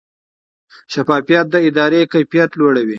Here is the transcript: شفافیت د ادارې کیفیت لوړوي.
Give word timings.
شفافیت 0.93 1.45
د 1.51 1.55
ادارې 1.69 2.01
کیفیت 2.13 2.49
لوړوي. 2.59 2.89